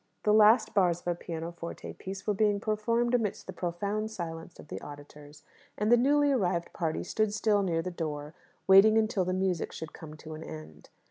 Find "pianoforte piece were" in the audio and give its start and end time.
1.13-2.33